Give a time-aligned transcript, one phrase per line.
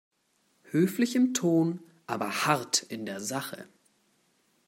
[0.63, 3.67] Höflich im Ton, aber hart in der Sache.